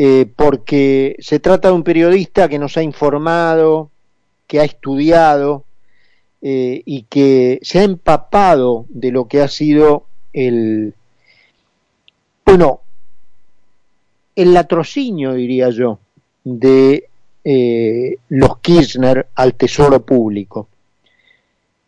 [0.00, 3.90] eh, porque se trata de un periodista que nos ha informado,
[4.46, 5.64] que ha estudiado
[6.40, 10.94] eh, y que se ha empapado de lo que ha sido el,
[12.46, 12.82] bueno,
[14.36, 15.98] el latrocinio, diría yo,
[16.44, 17.08] de
[17.42, 20.68] eh, los Kirchner al tesoro público.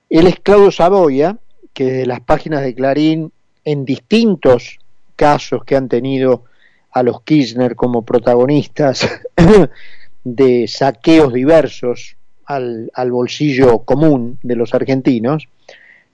[0.08, 1.38] Él es Claudio Saboya,
[1.72, 3.30] que de las páginas de Clarín,
[3.64, 4.80] en distintos
[5.14, 6.49] casos que han tenido
[6.92, 9.08] a los Kirchner como protagonistas
[10.24, 15.48] de saqueos diversos al, al, bolsillo común de los argentinos,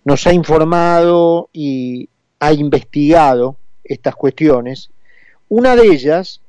[0.05, 2.09] nos ha informado y
[2.41, 4.91] ha investigado estas cuestiones.
[5.49, 6.41] Una de ellas,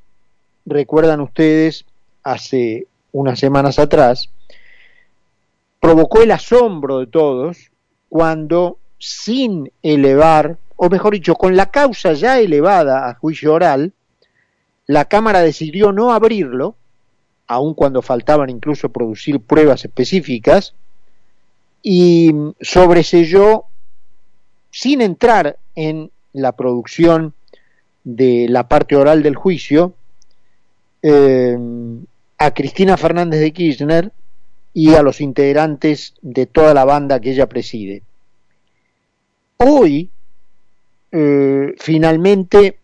[0.66, 1.84] recuerdan ustedes,
[2.22, 4.28] hace unas semanas atrás,
[5.80, 7.70] provocó el asombro de todos
[8.08, 13.92] cuando, sin elevar, o mejor dicho, con la causa ya elevada a juicio oral,
[14.88, 16.74] la Cámara decidió no abrirlo,
[17.46, 20.74] aun cuando faltaban incluso producir pruebas específicas,
[21.82, 23.66] y sobreselló,
[24.70, 27.34] sin entrar en la producción
[28.02, 29.92] de la parte oral del juicio,
[31.02, 31.56] eh,
[32.38, 34.12] a Cristina Fernández de Kirchner
[34.72, 38.02] y a los integrantes de toda la banda que ella preside.
[39.58, 40.08] Hoy,
[41.12, 42.77] eh, finalmente,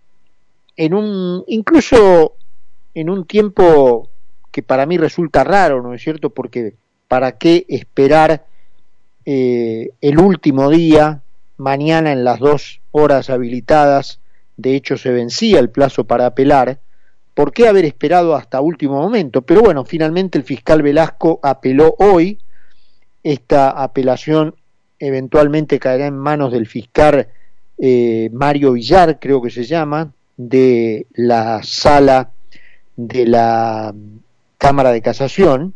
[0.76, 2.34] en un, incluso
[2.94, 4.08] en un tiempo
[4.50, 6.30] que para mí resulta raro, ¿no es cierto?
[6.30, 6.74] Porque
[7.08, 8.46] ¿para qué esperar
[9.24, 11.22] eh, el último día,
[11.56, 14.20] mañana en las dos horas habilitadas,
[14.56, 16.78] de hecho se vencía el plazo para apelar,
[17.34, 19.42] ¿por qué haber esperado hasta último momento?
[19.42, 22.38] Pero bueno, finalmente el fiscal Velasco apeló hoy,
[23.22, 24.54] esta apelación
[24.98, 27.28] eventualmente caerá en manos del fiscal
[27.78, 32.30] eh, Mario Villar, creo que se llama, de la sala
[32.96, 33.94] de la
[34.58, 35.74] Cámara de Casación.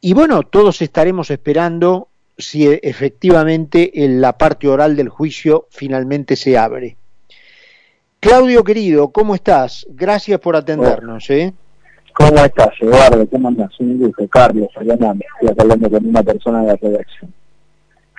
[0.00, 6.56] Y bueno, todos estaremos esperando si efectivamente en la parte oral del juicio finalmente se
[6.56, 6.96] abre.
[8.18, 9.86] Claudio querido, ¿cómo estás?
[9.90, 11.28] Gracias por atendernos.
[11.30, 11.52] ¿eh?
[12.14, 13.26] ¿Cómo estás, Eduardo?
[13.28, 13.78] ¿Cómo andas?
[13.80, 15.24] Un gusto, Carlos, Fernando.
[15.40, 17.32] Estoy hablando con una persona de la redacción.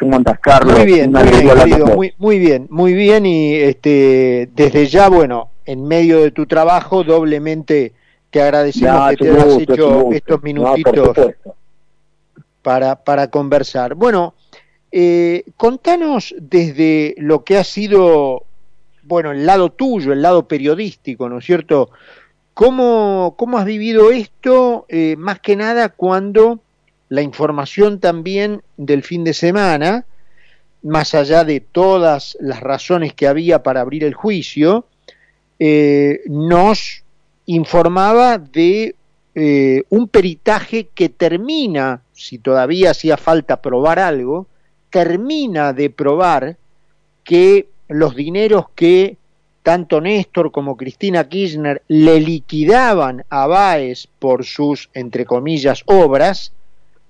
[0.01, 0.79] ¿Cómo andas, Carlos?
[0.79, 5.49] Muy bien, muy bien, querido, muy, muy, bien, muy bien y este, desde ya, bueno,
[5.63, 7.93] en medio de tu trabajo, doblemente
[8.31, 11.15] te agradecemos que te hayas hecho estos minutitos
[12.63, 13.93] para, para conversar.
[13.93, 14.33] Bueno,
[14.91, 18.45] eh, contanos desde lo que ha sido,
[19.03, 21.91] bueno, el lado tuyo, el lado periodístico, ¿no es cierto?
[22.55, 26.59] ¿Cómo, cómo has vivido esto, eh, más que nada cuando
[27.11, 30.05] la información también del fin de semana,
[30.81, 34.85] más allá de todas las razones que había para abrir el juicio,
[35.59, 37.03] eh, nos
[37.47, 38.95] informaba de
[39.35, 44.47] eh, un peritaje que termina, si todavía hacía falta probar algo,
[44.89, 46.55] termina de probar
[47.25, 49.17] que los dineros que
[49.63, 56.53] tanto Néstor como Cristina Kirchner le liquidaban a Baez por sus, entre comillas, obras,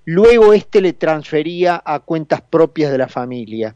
[0.06, 3.76] luego éste le transfería a cuentas propias de la familia.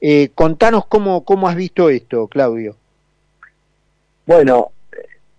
[0.00, 2.76] Eh, contanos cómo, cómo has visto esto, Claudio.
[4.26, 4.72] Bueno,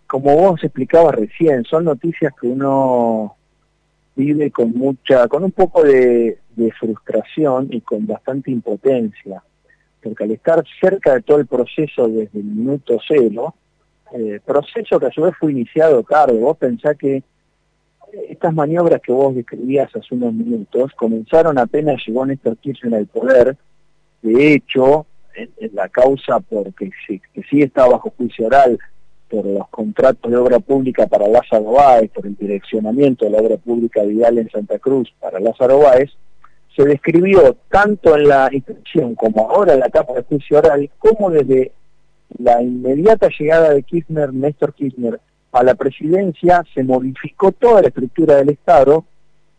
[0.07, 3.35] como vos explicabas recién, son noticias que uno
[4.15, 6.39] vive con mucha, con un poco de,
[6.79, 9.43] frustración y con bastante impotencia,
[10.01, 13.53] porque al estar cerca de todo el proceso desde el minuto cero,
[14.11, 17.21] eh, proceso que a su vez fue iniciado tarde, vos pensás que
[18.29, 23.57] estas maniobras que vos describías hace unos minutos comenzaron apenas llegó Néstor Kirchner al poder.
[24.21, 28.77] De hecho, en, la causa porque sí, que sí está bajo juicio oral
[29.29, 33.57] por los contratos de obra pública para Lázaro Báez, por el direccionamiento de la obra
[33.57, 36.11] pública vial en Santa Cruz para Lázaro Báez,
[36.75, 41.29] se describió tanto en la instrucción como ahora en la etapa de juicio oral, como
[41.29, 41.71] desde
[42.37, 45.19] la inmediata llegada de Kirchner, Néstor Kirchner,
[45.51, 49.05] a la presidencia se modificó toda la estructura del Estado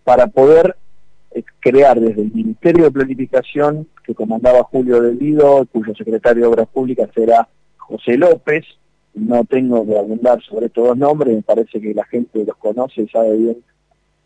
[0.05, 0.77] para poder
[1.33, 6.49] eh, crear desde el Ministerio de Planificación que comandaba Julio Del Lido, cuyo secretario de
[6.49, 8.65] Obras Públicas era José López,
[9.15, 13.03] no tengo que abundar sobre estos dos nombres, me parece que la gente los conoce
[13.03, 13.57] y sabe bien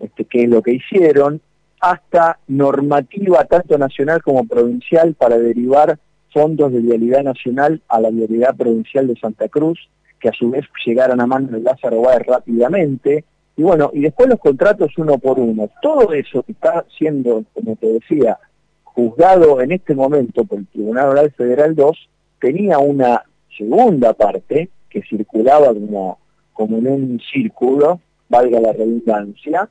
[0.01, 1.41] este, qué es lo que hicieron,
[1.81, 5.99] hasta normativa tanto nacional como provincial para derivar
[6.33, 9.89] fondos de vialidad nacional a la vialidad provincial de Santa Cruz,
[10.23, 13.25] que a su vez llegaran a manos de Lázaro Báez rápidamente,
[13.57, 15.69] y bueno, y después los contratos uno por uno.
[15.83, 18.39] Todo eso está siendo, como te decía,
[18.85, 22.09] juzgado en este momento por el Tribunal Oral Federal 2,
[22.41, 23.25] tenía una
[23.59, 26.19] segunda parte, que circulaba como,
[26.53, 29.69] como en un círculo, valga la redundancia,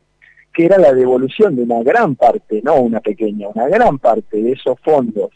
[0.53, 4.51] que era la devolución de una gran parte, no una pequeña, una gran parte de
[4.51, 5.29] esos fondos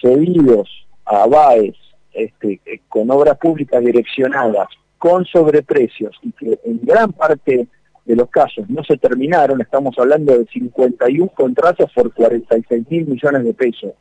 [0.00, 0.68] cedidos
[1.06, 1.76] a BAES
[2.12, 4.68] este, con obras públicas direccionadas
[5.02, 7.66] con sobreprecios y que en gran parte
[8.04, 13.42] de los casos no se terminaron, estamos hablando de 51 contratos por 46 mil millones
[13.42, 13.92] de pesos,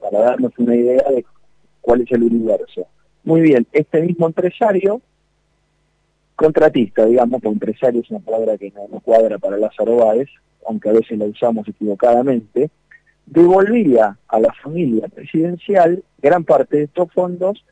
[0.00, 1.26] para darnos una idea de
[1.82, 2.86] cuál es el universo.
[3.24, 5.02] Muy bien, este mismo empresario,
[6.34, 10.30] contratista, digamos, porque empresario es una palabra que no, cuadra para Lázaro Báez,
[10.66, 12.70] aunque a veces la usamos equivocadamente,
[13.26, 17.64] devolvía a la familia presidencial gran parte de estos fondos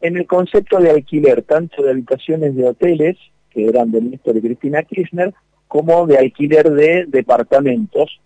[0.00, 3.16] en el concepto de alquiler, tanto de habitaciones de hoteles
[3.50, 5.32] que eran de Néstor y Cristina Kirchner,
[5.68, 8.20] como de alquiler de departamentos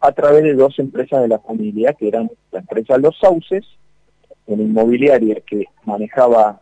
[0.00, 3.64] a través de dos empresas de la familia, que eran la empresa Los Sauces,
[4.46, 6.60] una inmobiliaria que manejaba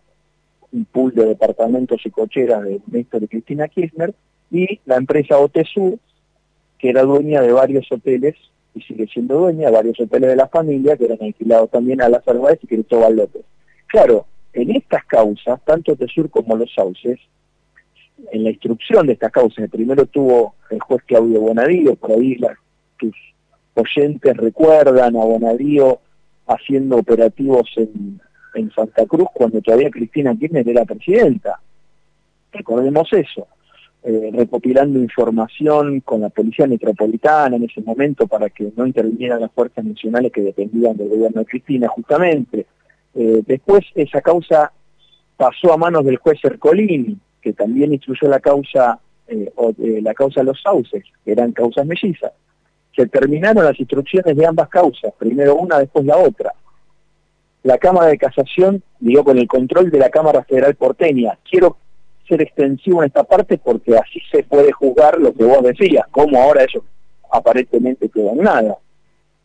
[0.73, 4.15] un pool de departamentos y cocheras de Néstor y Cristina Kirchner,
[4.51, 5.99] y la empresa OTSU,
[6.79, 8.35] que era dueña de varios hoteles,
[8.77, 12.43] y sigue siendo dueña varios hoteles de la familia, que eran alquilados también a Lázaro
[12.43, 13.43] Báez y Cristóbal López.
[13.87, 17.19] Claro, en estas causas, tanto Tesur como Los Sauces,
[18.33, 22.39] en la instrucción de estas causas, primero tuvo el juez Claudio Bonadío, por ahí
[22.99, 23.15] tus
[23.75, 26.01] oyentes recuerdan a Bonadío
[26.47, 28.21] haciendo operativos en,
[28.75, 31.61] Santa Cruz cuando todavía Cristina Kirchner era presidenta.
[32.53, 33.47] Recordemos eso.
[34.09, 39.51] Eh, recopilando información con la Policía Metropolitana en ese momento para que no intervinieran las
[39.51, 42.67] fuerzas nacionales que dependían del gobierno de Cristina, justamente.
[43.17, 44.71] Eh, después esa causa
[45.37, 50.39] pasó a manos del juez Ercolini, que también instruyó la causa, eh, eh, la causa
[50.43, 52.31] de los sauces, que eran causas mellizas.
[52.95, 56.53] Se terminaron las instrucciones de ambas causas, primero una, después la otra.
[57.65, 61.37] La Cámara de Casación digo con el control de la Cámara Federal porteña.
[61.51, 61.77] Quiero
[62.27, 66.41] ser extensivo en esta parte porque así se puede juzgar lo que vos decías, como
[66.41, 66.85] ahora eso
[67.31, 68.77] aparentemente queda en nada.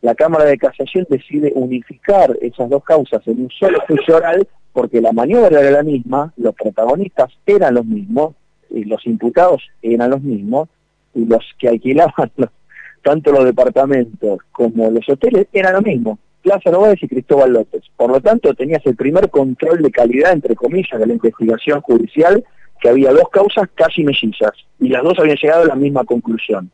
[0.00, 5.00] La Cámara de Casación decide unificar esas dos causas en un solo juicio oral porque
[5.00, 8.34] la maniobra era la misma, los protagonistas eran los mismos,
[8.70, 10.68] y los imputados eran los mismos,
[11.14, 12.32] y los que alquilaban
[13.02, 17.82] tanto los departamentos como los hoteles eran lo mismo, Plaza Báez y Cristóbal López.
[17.96, 22.44] Por lo tanto, tenías el primer control de calidad, entre comillas, de la investigación judicial,
[22.82, 24.50] que había dos causas casi mellizas,
[24.80, 26.68] y las dos habían llegado a la misma conclusión.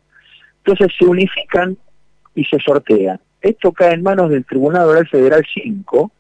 [0.64, 1.76] Entonces se unifican
[2.34, 3.20] y se sortean.
[3.42, 6.10] Esto cae en manos del Tribunal Oral Federal 5,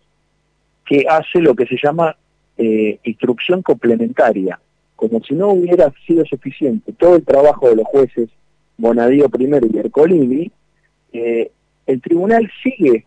[0.84, 2.14] que hace lo que se llama
[2.58, 4.60] eh, instrucción complementaria,
[4.94, 8.28] como si no hubiera sido suficiente todo el trabajo de los jueces
[8.76, 10.52] Bonadío primero y Ercolini,
[11.12, 11.50] eh,
[11.86, 13.06] el tribunal sigue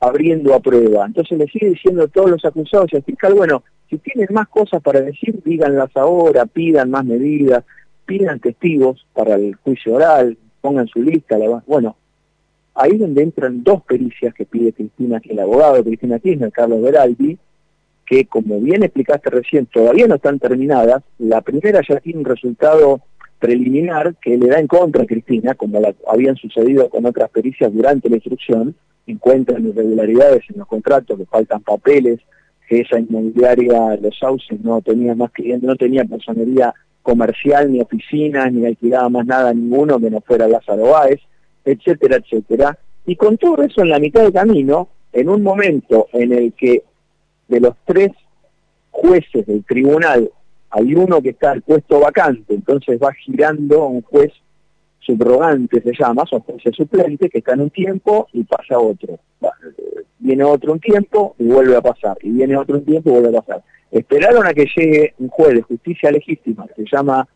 [0.00, 3.62] abriendo a prueba, entonces le sigue diciendo a todos los acusados y al fiscal, bueno,
[3.88, 7.64] si tienen más cosas para decir, díganlas ahora, pidan más medidas,
[8.06, 11.96] pidan testigos para el juicio oral, pongan su lista, la, bueno,
[12.74, 17.38] ahí donde entran dos pericias que pide Cristina, el abogado de Cristina Kirchner, Carlos Beraldi,
[18.06, 21.02] que como bien explicaste recién, todavía no están terminadas.
[21.18, 23.02] La primera ya tiene un resultado
[23.38, 28.08] preliminar que le da en contra a Cristina, como habían sucedido con otras pericias durante
[28.08, 28.74] la instrucción,
[29.06, 32.20] encuentran irregularidades en los contratos, que faltan papeles,
[32.68, 38.52] que esa inmobiliaria, los sauces, no tenía más clientes, no tenía personería comercial, ni oficinas,
[38.52, 41.20] ni alquilaba más nada a ninguno que no fuera Lázaro Báez
[41.70, 42.78] etcétera, etcétera.
[43.06, 46.82] Y con todo eso en la mitad del camino, en un momento en el que
[47.48, 48.10] de los tres
[48.90, 50.30] jueces del tribunal
[50.70, 54.32] hay uno que está al puesto vacante, entonces va girando un juez
[55.00, 59.18] subrogante, se llama, son jueces suplentes que están un tiempo y pasa otro.
[60.18, 63.38] Viene otro un tiempo y vuelve a pasar, y viene otro un tiempo y vuelve
[63.38, 63.62] a pasar.
[63.90, 67.26] Esperaron a que llegue un juez de justicia legítima, que se llama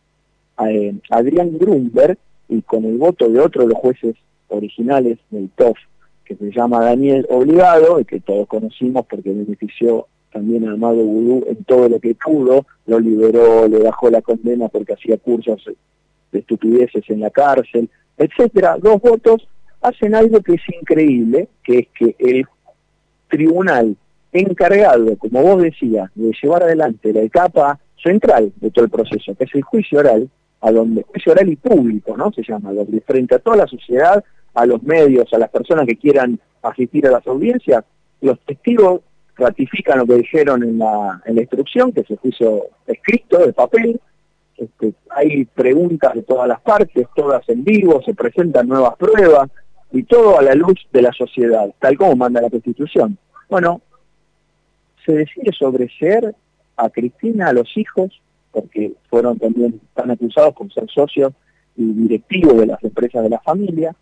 [0.69, 4.15] eh, Adrián Grunberg, y con el voto de otro de los jueces
[4.49, 5.79] originales del TOF,
[6.25, 11.45] que se llama Daniel Obligado, y que todos conocimos porque benefició también a Amado Vudú
[11.49, 15.63] en todo lo que pudo, lo liberó, le bajó la condena porque hacía cursos
[16.33, 19.47] de estupideces en la cárcel, etcétera, dos votos
[19.81, 22.47] hacen algo que es increíble, que es que el
[23.29, 23.97] tribunal
[24.33, 29.45] encargado, como vos decías, de llevar adelante la etapa central de todo el proceso, que
[29.45, 30.29] es el juicio oral,
[30.61, 32.33] a donde juicio oral y público, ¿no?
[32.33, 34.25] Se llama, donde frente a toda la sociedad,
[34.55, 37.85] a los medios, a las personas que quieran asistir a las audiencias,
[38.21, 39.01] los testigos
[39.37, 43.53] ratifican lo que dijeron en la, en la instrucción, que es el juicio escrito de
[43.53, 44.01] papel,
[44.63, 49.51] este, hay preguntas de todas las partes, todas en vivo, se presentan nuevas pruebas,
[49.93, 53.19] y todo a la luz de la sociedad, tal como manda la Constitución.
[53.51, 53.83] Bueno,
[55.05, 56.35] se decide sobre ser
[56.77, 61.33] a Cristina, a los hijos, porque fueron también, están acusados por ser socios
[61.77, 63.95] y directivos de las empresas de la familia,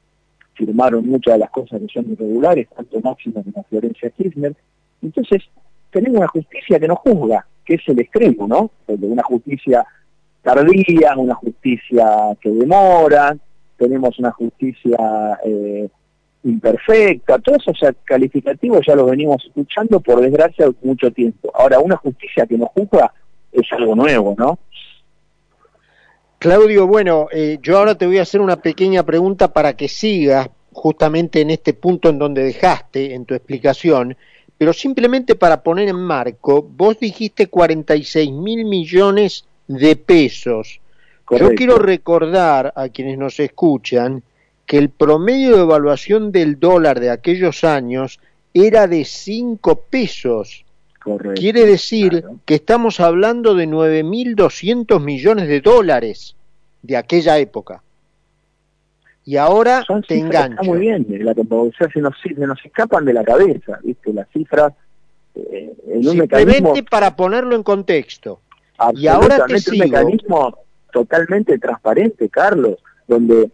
[0.55, 4.55] firmaron muchas de las cosas que son irregulares, tanto Máximo como Florencia Kirchner.
[5.03, 5.43] Entonces,
[5.91, 8.71] tenemos una justicia que no juzga, que es el extremo, ¿no?
[8.87, 9.85] De una justicia
[10.43, 13.37] tardía, una justicia que demora,
[13.77, 15.89] tenemos una justicia eh,
[16.45, 21.51] imperfecta, todos esos calificativos ya los venimos escuchando por desgracia mucho tiempo.
[21.55, 23.13] Ahora, una justicia que no juzga
[23.53, 24.59] es algo nuevo, ¿no?
[26.39, 30.49] Claudio, bueno, eh, yo ahora te voy a hacer una pequeña pregunta para que sigas
[30.73, 34.17] justamente en este punto en donde dejaste en tu explicación,
[34.57, 40.81] pero simplemente para poner en marco, vos dijiste 46 mil millones de pesos.
[41.31, 44.23] Yo quiero recordar a quienes nos escuchan
[44.67, 48.19] que el promedio de evaluación del dólar de aquellos años
[48.53, 50.65] era de 5 pesos.
[51.37, 56.35] Quiere decir que estamos hablando de 9.200 millones de dólares
[56.83, 57.83] de aquella época.
[59.25, 60.63] Y ahora te engancho.
[60.63, 64.13] Está muy bien, la se nos, se nos escapan de la cabeza, ¿viste?
[64.13, 64.73] Las cifras
[65.37, 66.75] eh, en un mecanismo...
[66.91, 68.41] para ponerlo en contexto.
[68.95, 70.59] Y ahora te un mecanismo
[70.93, 73.51] totalmente transparente, Carlos, donde eh,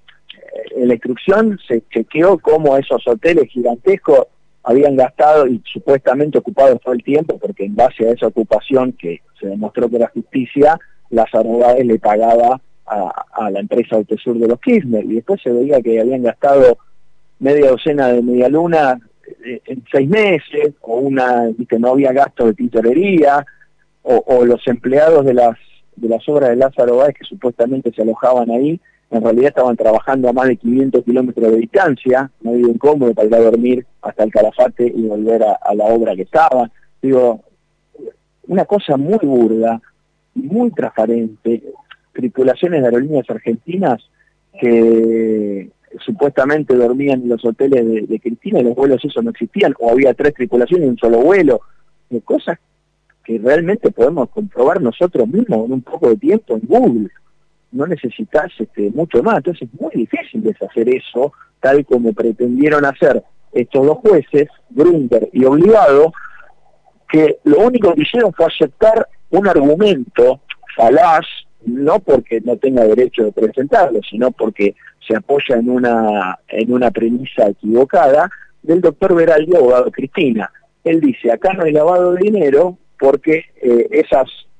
[0.76, 4.26] en la instrucción se chequeó cómo esos hoteles gigantescos
[4.62, 9.22] habían gastado y supuestamente ocupado todo el tiempo, porque en base a esa ocupación que
[9.40, 10.78] se demostró que era justicia,
[11.10, 15.80] las Báez le pagaba a, la empresa Autosur de los Kirchner, y después se veía
[15.80, 16.78] que habían gastado
[17.38, 18.98] media docena de media luna
[19.44, 23.44] eh, en seis meses, o una, que no había gasto de tintorería,
[24.06, 25.56] o, los empleados de las,
[25.96, 30.28] de las obras de Lázaro Báez que supuestamente se alojaban ahí, en realidad estaban trabajando
[30.28, 34.24] a más de 500 kilómetros de distancia, no medio incómodo para ir a dormir hasta
[34.24, 36.70] el Calafate y volver a, la obra que estaban.
[37.02, 37.40] Digo,
[38.48, 39.80] una cosa muy burda,
[40.34, 41.62] muy transparente,
[42.12, 44.08] tripulaciones de aerolíneas argentinas
[44.60, 45.70] que
[46.04, 50.14] supuestamente dormían en los hoteles de, Cristina y los vuelos esos no existían, o había
[50.14, 51.60] tres tripulaciones y un solo vuelo,
[52.24, 52.58] cosas
[53.26, 57.10] que realmente podemos comprobar nosotros mismos en un poco de tiempo en Google
[57.72, 59.38] no necesitas este, mucho más.
[59.38, 65.44] Entonces es muy difícil deshacer eso, tal como pretendieron hacer estos dos jueces, Grunder y
[65.44, 66.12] Obligado,
[67.08, 70.40] que lo único que hicieron fue aceptar un argumento
[70.76, 71.26] falaz,
[71.64, 76.90] no porque no tenga derecho de presentarlo, sino porque se apoya en una, en una
[76.90, 78.30] premisa equivocada
[78.62, 80.50] del doctor Veraldi, abogado Cristina.
[80.84, 83.88] Él dice, acá no hay lavado de dinero porque eh,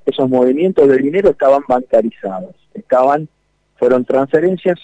[0.07, 3.28] esos movimientos de dinero estaban bancarizados estaban,
[3.76, 4.78] fueron transferencias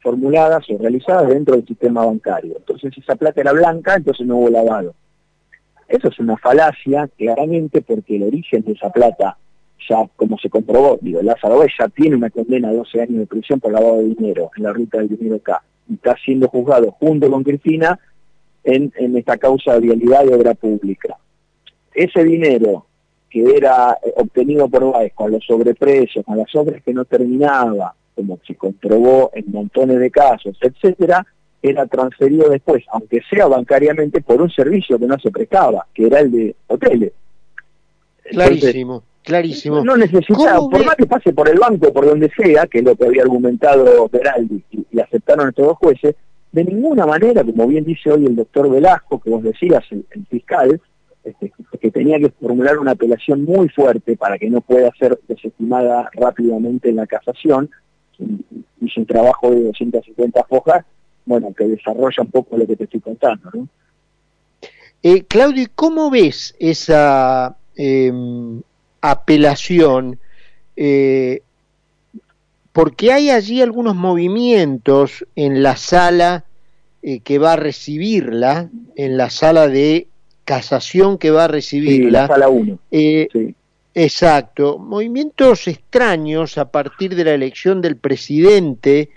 [0.00, 2.56] formuladas o realizadas dentro del sistema bancario.
[2.56, 4.94] Entonces esa plata era blanca, entonces no hubo lavado.
[5.88, 9.36] Eso es una falacia, claramente, porque el origen de esa plata,
[9.88, 13.60] ya como se comprobó, digo, Lázaro ya tiene una condena de 12 años de prisión
[13.60, 17.28] por lavado de dinero en la ruta del dinero acá, y está siendo juzgado junto
[17.28, 17.98] con Cristina
[18.62, 21.16] en, en esta causa de vialidad de obra pública.
[21.92, 22.86] Ese dinero
[23.30, 27.94] que era eh, obtenido por Baez con los sobreprecios, con las obras que no terminaba,
[28.14, 31.24] como se comprobó en montones de casos, etcétera,
[31.62, 36.20] era transferido después, aunque sea bancariamente, por un servicio que no se prestaba, que era
[36.20, 37.12] el de hoteles.
[38.30, 39.84] clarísimo, clarísimo.
[39.84, 42.96] No necesitaba, por más que pase por el banco, por donde sea, que es lo
[42.96, 46.14] que había argumentado Beraldi y, aceptaron estos dos jueces,
[46.52, 50.80] de ninguna manera, como bien dice hoy el doctor Velasco, que vos decías, el fiscal,
[51.24, 56.10] este, que tenía que formular una apelación muy fuerte para que no pueda ser desestimada
[56.14, 57.70] rápidamente en la casación,
[58.80, 60.84] hizo un trabajo de 250 hojas,
[61.26, 63.50] bueno, que desarrolla un poco lo que te estoy contando.
[63.52, 63.68] ¿no?
[65.02, 68.60] Eh, Claudio, ¿cómo ves esa em,
[69.00, 70.18] apelación?
[70.76, 71.42] Eh,
[72.72, 76.44] porque hay allí algunos movimientos en la sala
[77.02, 80.06] eh, que va a recibirla, en la sala de
[80.50, 82.76] casación que va a recibir la sala 1.
[82.90, 83.54] Eh,
[83.94, 84.78] exacto.
[84.78, 89.10] Movimientos extraños a partir de la elección del presidente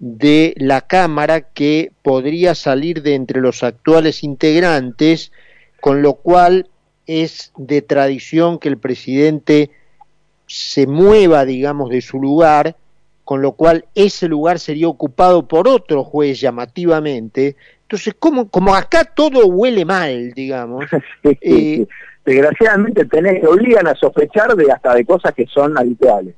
[0.00, 5.30] de la Cámara que podría salir de entre los actuales integrantes,
[5.80, 6.68] con lo cual
[7.06, 9.70] es de tradición que el presidente
[10.48, 12.74] se mueva, digamos, de su lugar,
[13.22, 17.54] con lo cual ese lugar sería ocupado por otro juez llamativamente,
[17.92, 20.86] entonces, como, como acá todo huele mal, digamos.
[21.42, 21.86] Eh,
[22.24, 26.34] Desgraciadamente tenés, obligan a sospechar de hasta de cosas que son habituales.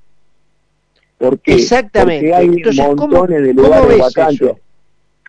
[1.17, 2.35] Porque, Exactamente.
[2.35, 4.53] hay montones de lugares vacantes.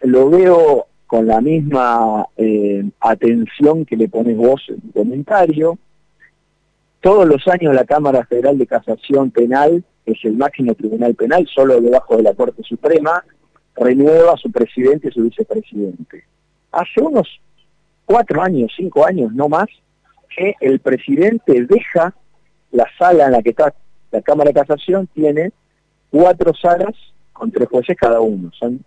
[0.01, 5.77] Lo veo con la misma eh, atención que le pones vos en tu comentario.
[7.01, 11.47] todos los años la Cámara Federal de Casación Penal, que es el máximo tribunal penal,
[11.53, 13.23] solo debajo de la Corte Suprema,
[13.75, 16.25] renueva su presidente y su vicepresidente.
[16.71, 17.27] Hace unos
[18.05, 19.67] cuatro años, cinco años, no más,
[20.35, 22.13] que el presidente deja
[22.71, 23.73] la sala en la que está
[24.11, 25.51] la Cámara de Casación, tiene
[26.09, 26.95] cuatro salas
[27.33, 28.83] con tres jueces cada uno, son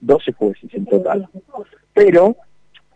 [0.00, 1.28] 12 jueces en total.
[1.92, 2.36] Pero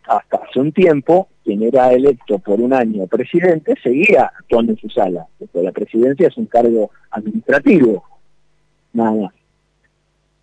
[0.06, 4.88] hasta hace un tiempo, quien era electo por un año presidente seguía actuando en su
[4.88, 8.04] sala, porque la presidencia es un cargo administrativo,
[8.92, 9.34] nada más.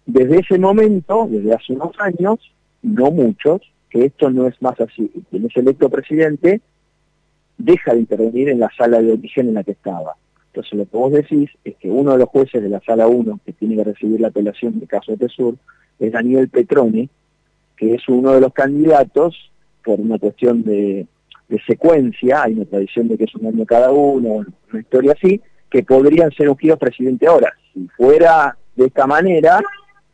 [0.06, 2.40] Desde ese momento, desde hace unos años,
[2.82, 5.12] no muchos, que esto no es más así.
[5.30, 6.62] Quien es electo presidente
[7.58, 10.16] deja de intervenir en la sala de origen en la que estaba.
[10.48, 13.40] Entonces lo que vos decís es que uno de los jueces de la sala 1
[13.46, 15.56] que tiene que recibir la apelación del caso de Tesur
[16.00, 17.10] es Daniel Petrone,
[17.78, 19.52] que es uno de los candidatos
[19.84, 21.08] por una cuestión de,
[21.68, 25.84] secuencia, hay una tradición de que es un año cada uno, una historia así, que
[25.84, 27.54] podrían ser ungidos presidente ahora.
[27.74, 29.62] Si fuera de esta manera,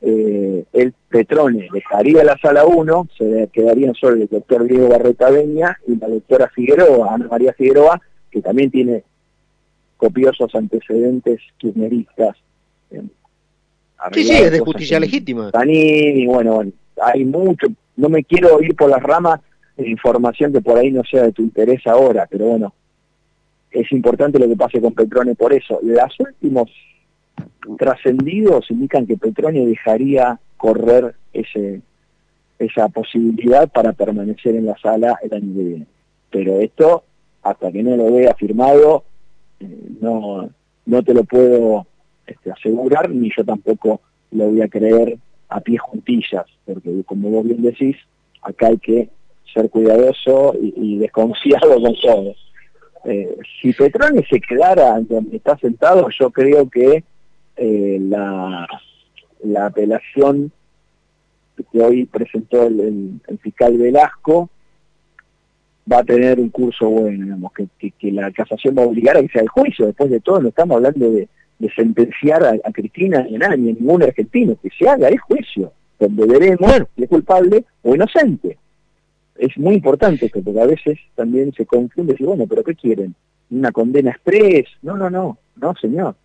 [0.02, 5.78] eh, el Petrone dejaría la sala 1, se quedarían solo el doctor Diego Barreta Beña
[5.88, 8.02] y la doctora Figueroa, Ana María Figueroa,
[8.32, 9.04] que también tiene
[9.98, 12.38] copiosos antecedentes kirchneristas.
[12.90, 15.52] sí, sí, es de justicia legítima.
[15.66, 19.42] y bueno, bueno, hay mucho, no me quiero ir por las ramas
[19.88, 22.74] información que por ahí no sea de tu interés ahora, pero bueno,
[23.72, 25.80] es importante lo que pase con Petrone por eso.
[25.84, 26.70] Los últimos
[27.78, 31.82] trascendidos indican que Petrone dejaría correr ese,
[32.60, 35.86] esa posibilidad para permanecer en la sala el año que viene.
[36.30, 37.04] Pero esto,
[37.44, 39.04] hasta que no lo vea firmado,
[39.60, 39.68] eh,
[40.02, 40.50] no,
[40.86, 41.88] no te lo puedo
[42.28, 45.18] este, asegurar, ni yo tampoco lo voy a creer
[45.48, 47.96] a pie juntillas, porque como vos bien decís,
[48.42, 49.10] acá hay que
[49.54, 52.36] ser cuidadoso y, desconfiado con todo.
[53.06, 57.04] Eh, si Petrone se quedara donde está sentado, yo creo que
[57.60, 58.68] eh, la,
[59.44, 60.52] la apelación
[61.72, 64.50] que hoy presentó el, fiscal Velasco
[65.92, 69.22] va a tener un curso bueno, digamos, que, que, la casación va a obligar a
[69.22, 69.88] que sea el juicio.
[69.88, 71.28] Después de todo, no estamos hablando de,
[71.76, 77.04] sentenciar a, Cristina en nadie, ningún argentino, que se haga el juicio, donde veremos si
[77.04, 78.58] es culpable o inocente
[79.40, 83.16] es muy importante esto, porque a veces también se confunde y bueno, pero ¿qué quieren?
[83.50, 84.66] ¿Una condena express?
[84.82, 86.16] No, no, no, no, señor.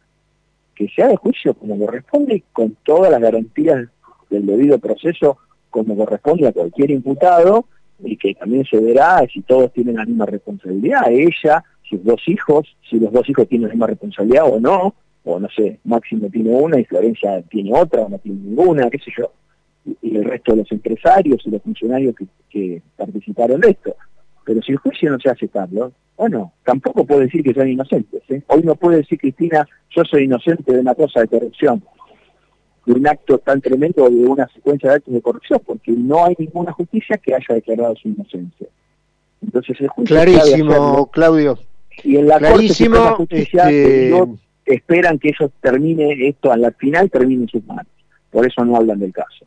[0.75, 3.89] Que se haga juicio como corresponde, con todas las garantías
[4.31, 5.39] del debido proceso,
[5.71, 7.67] como corresponde a cualquier imputado,
[8.03, 12.77] y que también se verá si todos tienen la misma responsabilidad, ella, sus dos hijos,
[12.89, 16.51] si los dos hijos tienen la misma responsabilidad o no, o no sé, Máximo tiene
[16.51, 19.31] una y Florencia tiene otra, o no tiene ninguna, qué sé yo
[20.03, 22.15] y el resto de los empresarios y los funcionarios
[22.51, 23.97] que, participaron de esto.
[24.45, 28.23] Pero si el juicio no se hace, Carlos, bueno, tampoco puede decir que son inocentes.
[28.29, 28.43] ¿eh?
[28.49, 31.83] Hoy no puede decir Cristina, yo soy inocente de una cosa de corrupción,
[32.87, 36.25] de un acto tan tremendo o de una secuencia de actos de corrupción, porque no
[36.25, 38.69] hay ninguna justicia que haya declarado su inocencia.
[39.43, 41.59] Entonces el juicio Clarísimo, Claudio.
[42.03, 44.25] Y en la Clarísimo, Corte Justicia este,
[44.67, 47.87] esperan que eso termine, esto al final termine en sus manos.
[48.31, 49.47] Por eso no hablan del caso.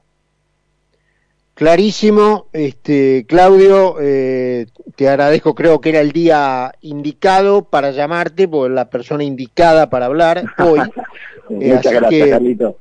[1.57, 8.69] Clarísimo, este, Claudio, eh, te agradezco, creo que era el día indicado para llamarte, por
[8.69, 10.79] la persona indicada para hablar hoy.
[11.49, 12.77] Eh, Muchas gracias, Carlito.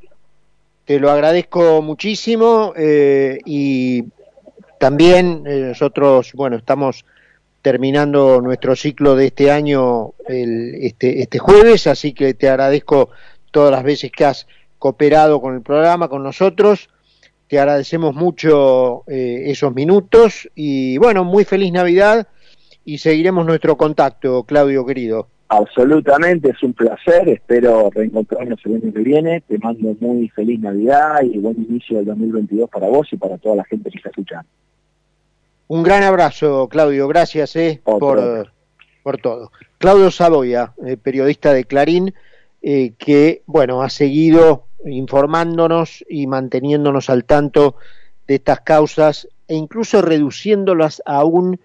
[0.84, 4.06] Te lo agradezco muchísimo eh, y
[4.80, 7.04] también nosotros, bueno, estamos
[7.62, 13.10] terminando nuestro ciclo de este año el, este, este jueves, así que te agradezco
[13.52, 14.48] todas las veces que has
[14.80, 16.88] cooperado con el programa, con nosotros
[17.48, 22.26] te agradecemos mucho eh, esos minutos y bueno, muy feliz Navidad
[22.84, 25.28] y seguiremos nuestro contacto, Claudio querido.
[25.48, 31.22] Absolutamente, es un placer, espero reencontrarnos el año que viene, te mando muy feliz Navidad
[31.22, 34.48] y buen inicio del 2022 para vos y para toda la gente que está escuchando.
[35.68, 38.50] Un gran abrazo, Claudio, gracias eh, por,
[39.04, 39.52] por todo.
[39.78, 42.12] Claudio Saboya, eh, periodista de Clarín,
[42.60, 47.76] que bueno, ha seguido informándonos y manteniéndonos al tanto
[48.26, 51.60] de estas causas e incluso reduciéndolas a un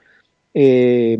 [0.54, 1.18] eh,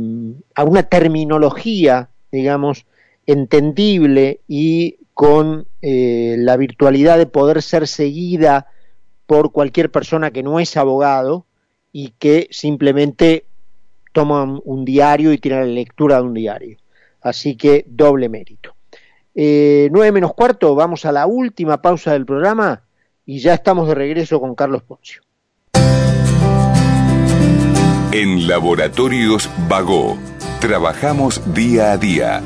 [0.56, 2.86] a una terminología digamos
[3.26, 8.68] entendible y con eh, la virtualidad de poder ser seguida
[9.26, 11.46] por cualquier persona que no es abogado
[11.92, 13.46] y que simplemente
[14.12, 16.78] toma un diario y tiene la lectura de un diario.
[17.22, 18.76] Así que doble mérito.
[19.36, 22.84] Eh, 9 menos cuarto, vamos a la última pausa del programa
[23.26, 25.22] y ya estamos de regreso con Carlos Poncio.
[28.12, 30.18] En Laboratorios Vago
[30.62, 32.40] Trabajamos día a día.